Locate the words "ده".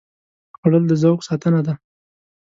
1.67-1.73